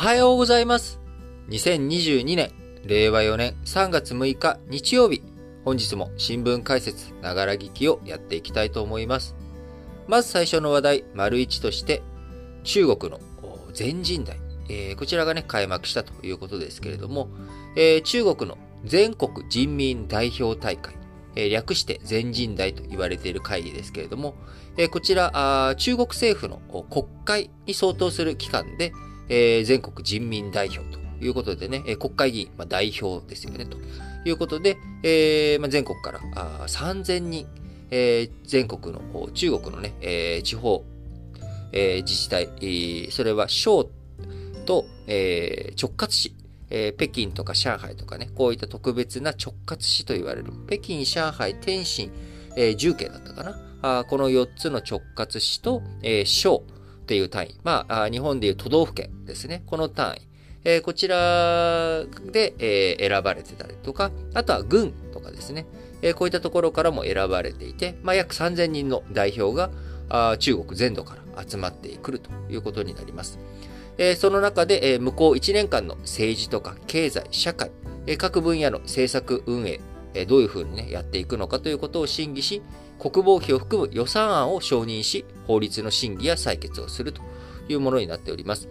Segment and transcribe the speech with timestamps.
[0.00, 0.98] はようございます。
[1.50, 2.50] 2022年、
[2.86, 5.22] 令和4年3月6日日曜日、
[5.62, 9.36] 本日も新聞解説、ながら聞きをやっていきたいと思います。
[10.08, 12.00] まず最初の話題、丸1として、
[12.64, 13.20] 中国の
[13.74, 17.28] 全人代、えー、こちらがね、開幕したということですけれども、
[17.76, 18.56] えー、中国の
[18.86, 20.94] 全国人民代表大会、
[21.36, 24.34] えー、略して全人代と言われている会議ですけれども、
[24.78, 25.30] えこちら
[25.68, 28.94] あ中国政府の国会に相当する機関で、
[29.30, 33.78] えー、全国人民代表ということでね、国会議員、まあ、代表ですよね、と
[34.28, 37.46] いうことで、えーまあ、全国からあ3000人、
[37.90, 40.84] えー、全国の中国のね、えー、地方、
[41.72, 43.88] えー、自治体、えー、それは省
[44.66, 46.34] と、えー、直轄市、
[46.70, 52.10] えー、北京とか上海とかね、こういった特別な直轄市と言われる、北京、上海、天津、
[52.56, 53.56] えー、重慶だったかな。
[53.82, 56.62] あこの4つの直轄市と、えー、省、
[57.10, 57.56] っていう単位。
[57.64, 59.64] まあ、日本でいう都道府県ですね。
[59.66, 60.28] この単位。
[60.62, 65.66] えー、こちらで、えー、選ばれてたりとか、あとは軍とかですね。
[66.02, 69.70] えー、こういったところからも選ばれていて、まあ、約3000人の代表が
[70.08, 73.40] あ中国全土から集まってくるということになります。
[73.98, 77.72] えー、その中で、えー、向こう1年間の政治とか経済、社会、
[78.06, 79.80] えー、各分野の政策運営、
[80.14, 82.62] えー、どういうふうにね、やっていくのかということを審議し、
[83.00, 87.22] 国防費を含む予算案を承認し、法律の審議や採決をすると
[87.68, 88.68] いうものになっております。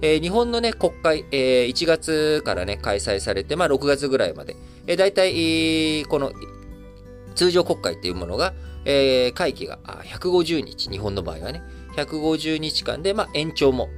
[0.00, 6.32] えー、日本のね、国会、えー、1月からね、開催されて、まあ、6月ぐらいまで、えー、大体、この、
[7.34, 11.62] 通常国会っていうものが、えー、会期が150日、日本の場合はね、
[11.96, 13.88] 150日間で、まあ、延長も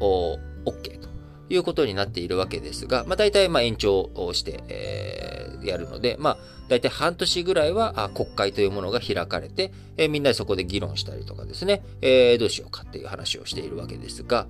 [0.65, 1.04] OK と。
[1.49, 14.47] いうことになっているわけですが、まあ、大体、まあ、延長をして、えー、やるので、まあ、大体半年ぐらいは国会というものが開かれて、えみんなそこで議論したりとかですね、えー、どうしようかっていう話をしているわけですが、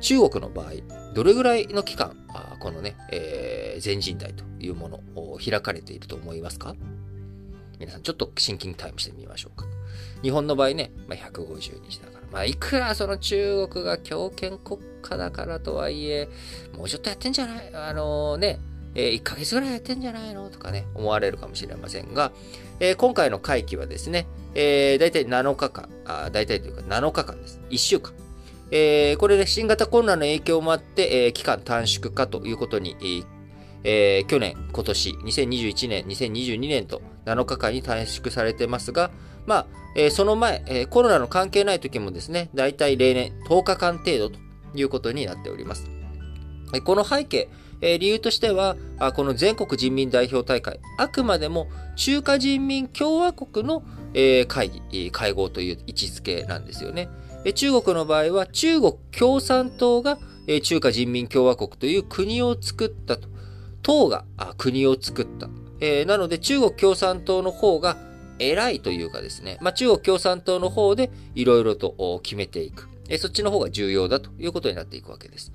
[0.00, 0.72] 中国の場合、
[1.14, 6.74] どれぐらいの期間、あこのね、えー、全人代というものを開かれていると思いますか？
[7.78, 9.66] 皆さんちょっとシンキングタイムしてみましょうか。
[10.22, 12.26] 日本の場合ね、まあ、150日だから。
[12.30, 16.28] まあ、いくらその中国が強権国家だからとはいえ、
[16.76, 17.74] もうちょっとやってんじゃない？
[17.74, 18.60] あのー、ね、
[18.94, 20.48] えー、1ヶ月ぐらいやってんじゃないの？
[20.50, 22.32] とかね、思われるかもしれませんが、
[22.80, 27.60] えー、今回の会期はですね、えー、大体7日間、あ大体というか7日間です。
[27.70, 28.12] 1週間。
[28.72, 32.96] えー、これで、新型コロナの影響もあって、えー、期間短縮化ということに、
[33.82, 39.10] えー、去年、今年、2021年、2022年と7日間に短縮されてますが、
[39.44, 39.66] まあ、
[39.96, 44.38] えー、その前、えー、コロナの関係ない時もですね、大体例年10日間程度と
[44.74, 45.90] いうことになっております。
[46.84, 47.48] この背景、
[47.80, 48.76] 理由としては、
[49.16, 53.82] この全国人民代表大会、あくまでも中華人民共和国の、
[54.48, 57.08] 会議、会合という位置づけなんですよね。
[57.54, 60.18] 中国の場合は中国共産党が、
[60.62, 63.28] 中華人民共和国という国を作ったと。
[63.82, 64.26] 党が
[64.58, 65.48] 国を作った。
[66.04, 67.96] なので中国共産党の方が
[68.38, 72.89] 偉いというかですね、まあ、中国共産党の方でいろいろと決めていく。
[73.10, 75.52] え、そっちの方が重要だということになっていくわけです。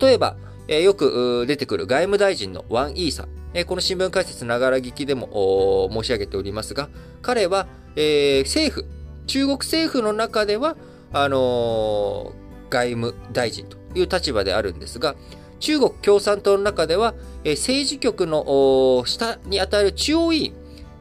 [0.00, 0.36] 例えば、
[0.68, 3.28] え、よく出てくる外務大臣のワン・イーさん。
[3.52, 6.88] え、この新聞解説ながら聞きでも申し上げておりますが、
[7.20, 7.66] 彼は、
[7.96, 8.86] え、政府、
[9.26, 10.76] 中国政府の中では、
[11.12, 12.32] あの
[12.70, 15.14] 外務大臣という立場であるんですが、
[15.60, 20.54] 中国共産党の中では、え政治局の下にあたる中央委員、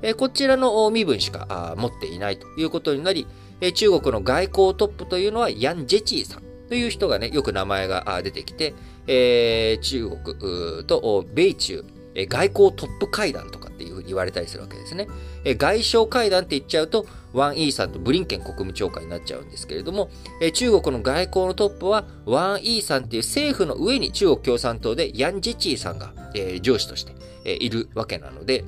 [0.04, 3.26] えこちらの身分しか持っていないということになり、
[3.64, 6.44] え中国の外交トップというのはヤン・ジェチーさん。
[6.68, 8.74] という人がね、よく名前が出てきて、
[9.08, 11.86] えー、中国と米中、
[12.16, 15.08] え外交トップ会談とかっていうふうに言われたりするわけですね。
[15.46, 20.10] え外相会談って言っちゃうと、ワン・イーさんとブリンケン国務長官になっちゃうんですけれども、
[20.42, 27.14] え中国の外交のトップは、ワン・イーさんっていう政府の上に中国共産党でヤン・ジェチーさんがえ、上司として、
[27.46, 28.66] えいるわけなので、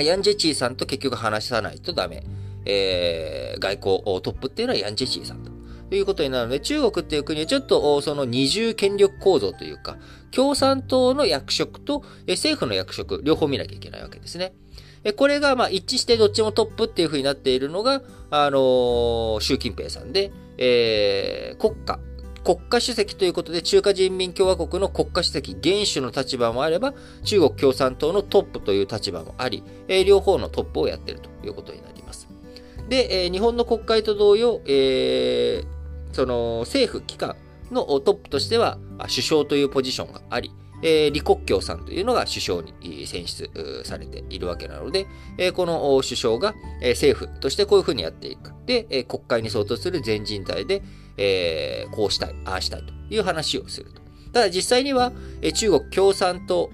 [0.00, 2.22] ヤン・ジェチーさんと結局話さないとダメ。
[2.66, 5.50] えー、外交トップっていうのはヤン・ジェチーさんと。
[5.88, 9.98] ということになるので、中国っていう国はちょっとその二重権力構造というか、
[10.32, 14.52] 共産党の役職と政府の役職、両方見なきゃいけないわけですね。
[15.16, 22.00] これがまあ一致してどっちもトップっていう風になっているのが、あのー、習近平さんで、えー、国家、
[22.42, 32.25] 国家主席ということで、中華人民共和国の国家主席、元首の立場もあれば、中国共産党のトップという立場もあり、え、両方のトップをやっているということになります。
[32.88, 35.66] で、えー、日本の国会と同様、えー、
[36.12, 37.36] その政府機関
[37.70, 40.52] のトップとしては首相というポジションがあり、
[40.82, 45.06] えー、李克強さんというのが首相に選出されているわけなので、
[45.38, 48.52] えー、この首相が、え、政府としてこういうふうにやっていく。
[48.66, 50.82] で、え、国会に相当する全人代で、
[51.16, 54.02] えー、こうしたい、ああしたいという話をすると。
[54.32, 56.70] ただ実際には、え中国共産党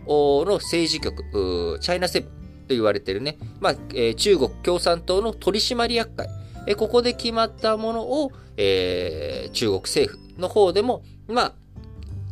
[0.47, 2.42] の政治局、チャイナセブン
[2.73, 6.29] 言われてるね、まあ、え中国共産党の取締役会、
[6.67, 11.55] えここで決まったものを、えー、中国政府の方でも、まあ、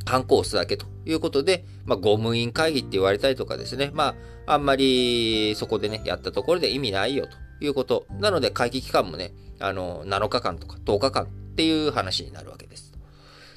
[0.06, 4.14] 反抗すだけということで、まあ、ゴム員会議って言われたりとかですね、ま
[4.46, 8.06] あ、あんまりそこでね、やったところで意味ないよということ。
[8.18, 12.92] なので、会期期間もね、あの、7日間とか10日間っていう話になるわけです。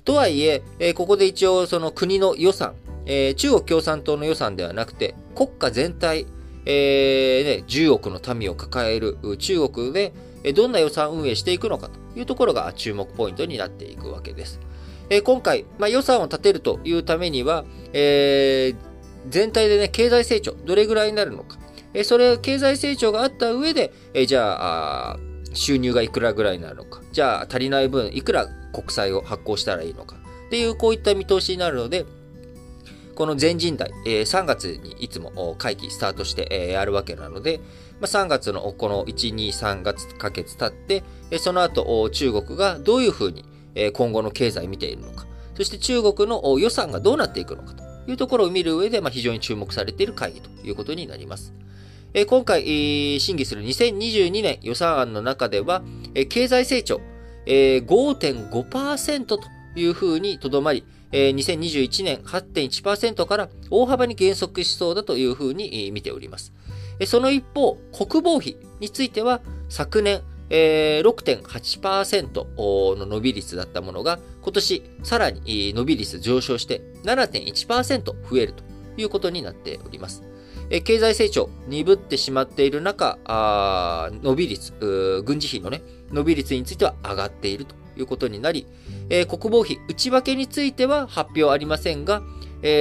[0.05, 2.75] とはいえ、えー、ここで一応その国の予算、
[3.05, 6.27] えー、中国共産党の予算ではなくて、国家全体、
[6.65, 10.13] えーね、10億の民を抱える中国で、
[10.53, 14.59] どんな予算運営していくのかというところが注目ポイントになっていくわけです。
[15.09, 18.75] え今回、まあ、予算を立てるというためには、えー、
[19.29, 21.57] 全体でね、経済成長、どれぐらいになるのか。
[21.93, 25.19] えそれ、経済成長があった上で、えじゃあ
[25.53, 27.01] 収入がいくらぐらいになるのか。
[27.11, 30.17] じゃあ、足りない分、いくら国債を発行したらいいのか。
[30.47, 32.05] っていう、こういった見通しになるので、
[33.15, 37.59] この全人代、え3月にいつも会期スタートして、えやるわけなので、
[37.99, 43.45] ま3月のこの1、2、3月か月経って、えその後、中国がどういうふうに
[43.93, 51.53] 今後の経済を見ているのか、そして中国の予算がどうなっていくのかというところを見る上で、ま非常に注目されている会議ということになります。
[52.27, 55.83] 今回、審議する2022年予算案の中では、
[56.29, 57.01] 経済成長
[57.45, 59.39] 5.5%と
[59.73, 66.53] というふうにとどまり、2021年8.1%から大幅に減速しそうだというふうに見ております。
[67.05, 78.63] その一方、国防費については昨年6.8%の伸び率だったものが今年さらに伸び率上昇して7.1%増えると
[78.97, 80.23] いうことになっております。
[80.85, 83.17] 経済成長鈍ってしまっている中、
[84.23, 84.73] 伸び率、
[85.25, 85.81] 軍事費のね、
[86.11, 88.67] 伸び率については上がっているということになり、
[89.09, 92.21] 国防費内訳については発表ありませんが、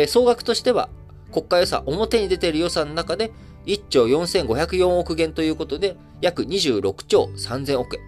[0.06, 0.88] 総額としては
[1.32, 3.32] 国家予算、表に出ている予算の中で
[3.66, 8.02] 1兆4504億元ということで、約26兆3000億円。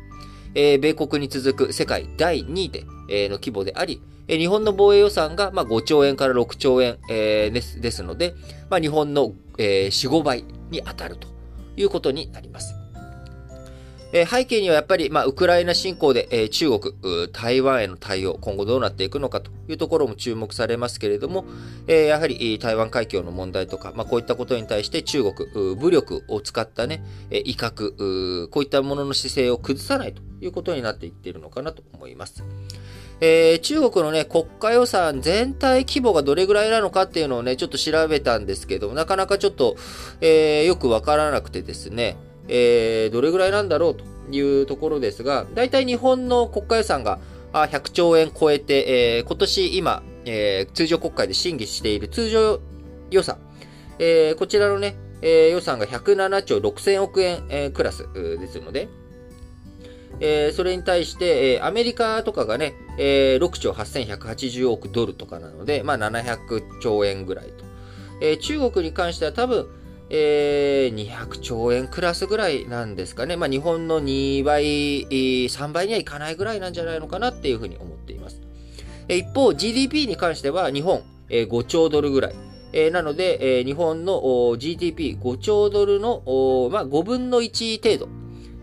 [0.57, 8.35] えー、米国に続く世界第2位で、えー、の規模であり、えー、日本の防衛予算が、まあ、5兆円から6兆円、えー、ですですので、
[8.71, 11.29] まあ、日本の、えー、4、5倍に当たると
[11.77, 12.84] いうことになります。
[14.17, 16.95] え背景にはやっぱり、まあ、ウクライナ侵攻で、え中国、
[17.33, 21.45] 台湾への対応、今後どうなっていくのかというところも注目されますけれども、
[21.89, 27.03] えやはり台湾海峡の問題とか、まあ、こういったことに対して中国、武力を使ったね、
[27.33, 32.45] 威嚇、こういったものの姿勢を崩さないということになっていっているのかなと思います。
[33.21, 39.77] えー、中国のね、国家予算全体規模がどれぐらいなのかっていうのをね、ちょっと調べたんですけど、なかなかちょっと、
[40.21, 42.17] えー、よくわからなくてですね、
[42.49, 47.19] えー、どれぐらいなんだろうというところですが、大体日本の国家予算が
[47.53, 52.61] 100兆円超えて、えー、今年今、えー、通常国会で審議している通常
[53.11, 53.39] 予算、
[53.99, 58.89] えー、こちらのね、えー、予算が107兆6000億円、えー、クラスですので、
[60.21, 67.65] えー、それに対して、えー、アメリカとかがね、えー、6兆8180億ドルとかなので、まあ700兆円ぐらいと。
[68.21, 69.69] えー、中国に関しては多分、
[70.11, 73.37] えー、200兆円クラスぐらいなんですかね。
[73.37, 78.41] まあ、日本の2倍、3倍にはいかないぐらいなんじゃないのかなっていうふうに思っています。
[79.09, 82.35] 一方、GDP に関しては日本、えー、5兆ドルぐらい。
[82.77, 84.21] えー、なので、えー、日本の
[84.57, 86.23] GDP5 兆ドルの、
[86.73, 88.09] まあ、5分の1程度、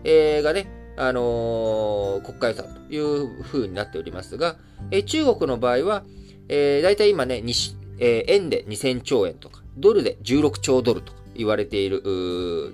[0.04, 4.56] えー、がね、あのー、国家予算というふうになっておりますが、
[4.90, 6.04] えー、中国の場合は、
[6.48, 12.02] えー、大体今ね、えー、円で2000兆円とか、ドルで16兆ドルとか、言われている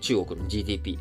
[0.01, 0.99] 中国の GDP。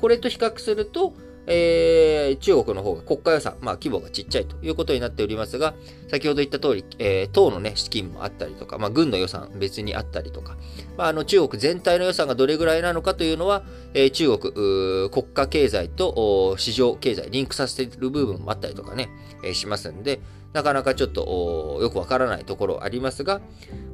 [0.00, 1.14] これと比較すると、
[1.46, 5.74] えー、中国の方が国家予算、まあ規模がちっちゃいということになっておりますが、
[6.08, 10.56] 先ほど言った通り、えー、党のね、資金もあったりとか、まあ軍の予算別にあったりとか、
[10.96, 19.10] まああの中国全体の予算がどれぐらいなのかというのは、えー、中国、国家経済と市場経済、リンクさせている部分もあったりとかね、
[19.44, 20.20] えー、しますんで、
[20.54, 23.42] なかなかちょっとよくわからないところありますが、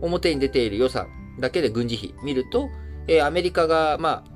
[0.02, 1.08] 表に出ている予算
[1.40, 2.68] だけで軍事費見ると、
[3.06, 4.30] えアメリカが、まあ、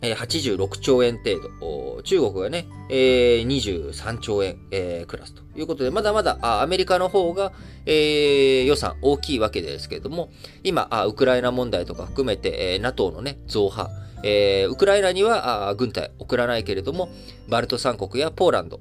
[0.00, 7.52] 86兆円程度、中国がね、え23兆円、えクラスということで、まだまだアメリカの方が、
[7.84, 10.30] え予算大きいわけですけれども、
[10.62, 13.90] 今、ウクライナ問題とか含めて、え NATO のね、増派、
[14.22, 17.08] えー、ウクライナには軍隊送らないけれども、
[17.48, 18.78] バルト三国やポーランド、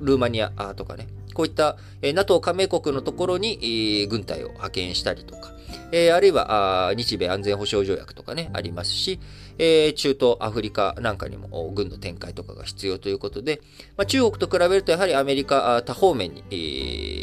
[0.00, 5.52] ルーマニアとかね、こういった、え NATO 加盟国のところに、軍隊を派遣したりとか、
[5.92, 9.20] えー、あるいはあ日米安全保障条約とかね、ありますし、
[9.58, 13.60] えー、中東、アフリカなんかにも軍の展開とかが必要ということで、
[13.96, 16.54] まあ、中国と比べるとやはりアメリカ多方面に、え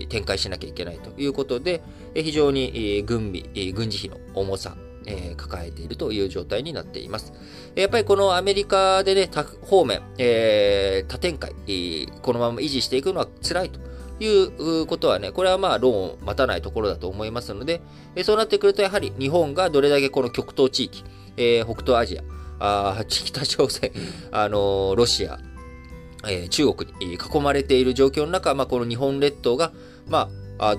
[0.06, 1.82] ー、展開しなきゃいけないということで
[2.18, 4.76] え、非常に軍備、軍事費の重さ、
[5.06, 7.32] えー、抱えているという状態になっています。
[7.76, 11.54] やっぱりこのアメリカでね、多方面、えー、多展開、
[12.24, 13.80] このまま維持していくのは辛いと
[14.20, 17.82] いうことはね、これはまあ、ローンを待たないところだと思いますので、
[18.24, 21.04] そうなってくると、やはり日本がどれだけこの極東地域、
[21.38, 22.24] えー、北東アジア、
[22.60, 23.92] あ北朝鮮、
[24.32, 25.40] あのー、ロシア、
[26.28, 29.72] えー、中国に囲まれている状況の中、まあ、この日本列島が、
[30.08, 30.30] まあ、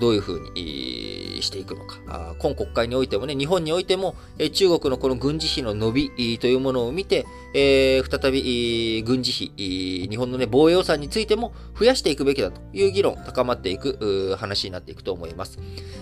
[0.00, 2.34] どういうふうにしていくのか。
[2.38, 4.16] 今国会においてもね、日本においても、
[4.52, 15.58] 中国のこの軍事費の伸びというものを見て、えー、再び軍事費、日本のね、防衛予算についても増やしていくべきだという議論、高まっていく話になっていくと思います。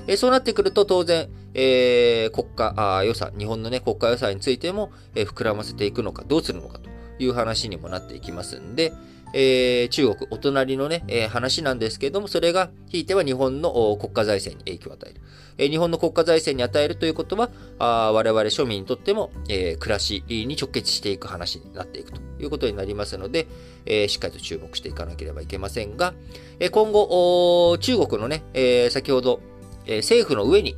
[0.07, 8.93] えそうなってくると当然、えー、国家予算、日本のね、国家予算についても、え膨らませていくのか、どうするのかという話にもなっていきますんで、
[9.39, 15.21] えー、中国、お隣のね、えー、話なんですけども、それが、ひいては日本の国家財政に影響を与える。
[15.59, 23.47] えー、日本の国家財政に与えるということは、あ我々庶民にとっても、えー、暮らしに直結していく話になっていくということになりますので、
[23.85, 26.15] えー、しっかりと注目していかなければいけませんが、
[26.59, 29.41] えー、今後、中国のね、えー、先ほど、
[29.85, 30.77] えー、政府の上に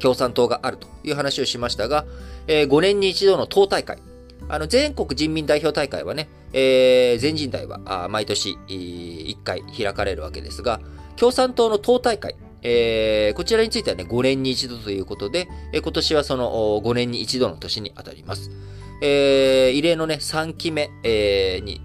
[0.00, 2.06] 共産党があるという話をしましたが、
[2.48, 3.98] えー、5年に一度の党大会、
[4.48, 10.80] あの、全国人民代表大会はね、えー、全人代は毎年1回開かれるわけですが、
[11.16, 18.50] 共産党の党大会、えー、こちらについてはね、5年に一度ということで、えー、今年はその5年に一度の年に当たります。
[19.00, 21.80] えー、異例のね、3期目、えー、に、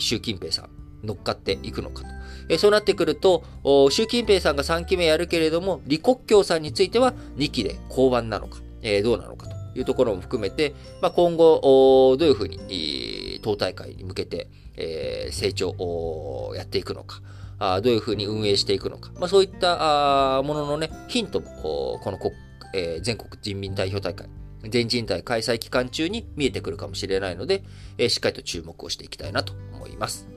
[0.00, 0.70] 習近平さん
[1.04, 2.08] 乗っかっていくのかと。
[2.48, 3.42] えー、そうなってくると、
[3.90, 9.53] 習近平さんが3期目やるけれども、李克強さんについては2期で降板なのか、えー、どうなのかと。
[9.74, 17.20] いうところも含めて、まあ、今後、どういうふうに、党大会に向けて、えー、成長をやっていくのか、
[17.58, 22.34] あどういうふうに運営していくのか、まあ、そういったあもののね、ヒントも、この国、
[22.74, 24.28] えー、全国人民代表大会、
[24.68, 27.62] 全人代開催期間中に見えてくるかもしれないので、
[27.98, 30.33] えー、しっかりと注目をしていきたいなと思います。